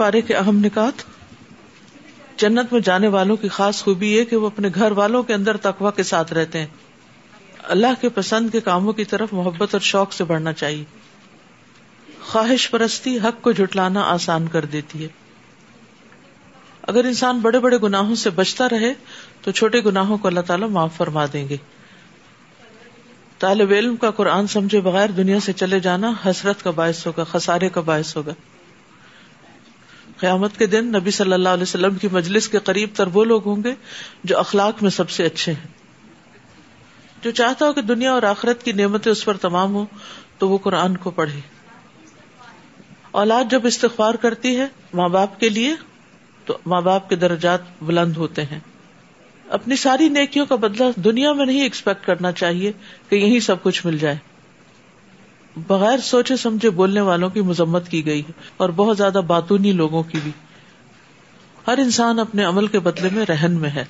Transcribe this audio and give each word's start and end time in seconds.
پارے 0.00 0.20
کے 0.20 0.34
اہم 0.34 0.56
نکات 0.56 1.02
جنت 2.36 2.72
میں 2.72 2.80
جانے 2.80 3.08
والوں 3.08 3.36
کی 3.36 3.48
خاص 3.48 3.82
خوبی 3.82 4.12
یہ 4.12 4.24
کہ 4.24 4.36
وہ 4.36 4.46
اپنے 4.46 4.68
گھر 4.74 4.90
والوں 4.90 5.22
کے 5.22 5.34
اندر 5.34 5.56
تقوا 5.56 5.90
کے 5.90 6.02
ساتھ 6.02 6.32
رہتے 6.32 6.58
ہیں۔ 6.58 6.66
اللہ 7.62 7.86
کے 8.00 8.08
پسند 8.08 8.50
کے 8.50 8.60
کاموں 8.60 8.92
کی 8.92 9.04
طرف 9.04 9.28
محبت 9.32 9.68
اور 9.72 9.80
شوق 9.80 10.12
سے 10.12 10.24
بڑھنا 10.24 10.52
چاہیے۔ 10.52 10.84
خواہش 12.22 12.70
پرستی 12.70 13.18
حق 13.18 13.42
کو 13.42 13.52
جٹلانا 13.52 14.00
آسان 14.00 14.48
کر 14.48 14.64
دیتی 14.64 15.02
ہے۔ 15.02 15.08
اگر 16.82 17.04
انسان 17.04 17.38
بڑے 17.38 17.58
بڑے 17.58 17.78
گناہوں 17.82 18.14
سے 18.14 18.30
بچتا 18.30 18.68
رہے 18.68 18.94
تو 19.42 19.50
چھوٹے 19.50 19.80
گناہوں 19.86 20.18
کو 20.18 20.28
اللہ 20.28 20.40
تعالیٰ 20.40 20.68
معاف 20.68 20.96
فرما 20.96 21.26
دیں 21.32 21.48
گے۔ 21.48 21.56
طالب 23.38 23.70
علم 23.70 23.96
کا 23.96 24.10
قرآن 24.10 24.46
سمجھے 24.46 24.80
بغیر 24.80 25.10
دنیا 25.10 25.40
سے 25.40 25.52
چلے 25.52 25.80
جانا 25.80 26.12
حسرت 26.26 26.62
کا 26.62 26.70
باعث 26.70 27.06
ہوگا، 27.06 27.24
خسارے 27.24 27.68
کا 27.68 27.80
باعث 27.80 28.16
ہوگا۔ 28.16 28.34
قیامت 30.20 30.58
کے 30.58 30.66
دن 30.66 30.86
نبی 30.86 31.10
صلی 31.10 31.32
اللہ 31.32 31.48
علیہ 31.48 31.62
وسلم 31.62 31.94
کی 31.94 32.08
مجلس 32.12 32.48
کے 32.48 32.58
قریب 32.58 32.88
تر 32.94 33.06
وہ 33.06 33.24
لوگ 33.24 33.46
ہوں 33.46 33.64
گے 33.64 33.74
جو 34.24 34.38
اخلاق 34.38 34.82
میں 34.82 34.90
سب 34.90 35.10
سے 35.10 35.24
اچھے 35.24 35.52
ہیں۔ 35.52 35.66
جو 37.22 37.30
چاہتا 37.30 37.66
ہو 37.66 37.72
کہ 37.72 37.82
دنیا 37.82 38.12
اور 38.12 38.22
آخرت 38.22 38.62
کی 38.62 38.72
نعمتیں 38.72 39.12
اس 39.12 39.24
پر 39.24 39.36
تمام 39.36 39.74
ہو 39.74 39.84
تو 40.38 40.48
وہ 40.48 40.58
قرآن 40.58 40.96
کو 40.96 41.10
پڑھے۔ 41.10 41.40
اولاد 43.10 43.44
جب 43.50 43.66
استغفار 43.66 44.14
کرتی 44.14 44.56
ہے 44.56 44.66
ماں 44.94 45.08
باپ 45.08 45.40
کے 45.40 45.48
لیے، 45.48 45.74
تو 46.44 46.58
ماں 46.66 46.80
باپ 46.80 47.08
کے 47.08 47.16
درجات 47.16 47.60
بلند 47.82 48.16
ہوتے 48.16 48.42
ہیں۔ 48.42 48.60
اپنی 49.48 49.76
ساری 49.76 50.08
نیکیوں 50.08 50.46
کا 50.46 50.54
بدلہ 50.54 51.00
دنیا 51.00 51.32
میں 51.32 51.46
نہیں 51.46 51.62
ایکسپیکٹ 51.62 52.06
کرنا 52.06 52.32
چاہیے 52.32 52.72
کہ 53.08 53.16
یہی 53.16 53.40
سب 53.40 53.62
کچھ 53.62 53.86
مل 53.86 53.98
جائے۔ 53.98 54.16
بغیر 55.56 55.98
سوچے 55.98 56.36
سمجھے 56.36 56.70
بولنے 56.70 57.00
والوں 57.00 57.30
کی 57.30 57.40
مذمت 57.40 57.88
کی 57.88 58.06
گئی 58.06 58.20
ہے 58.20 58.32
اور 58.56 58.68
بہت 58.68 58.96
زیادہ 58.96 59.20
باتونی 59.26 59.72
لوگوں 59.72 60.02
کی 60.02 60.18
بھی۔ 60.22 60.30
ہر 61.66 61.78
انسان 61.78 62.18
اپنے 62.18 62.44
عمل 62.44 62.66
کے 62.66 62.78
بدلے 62.78 63.08
میں 63.12 63.26
رہن 63.26 63.52
میں 63.52 63.70
ہے۔ 63.70 63.84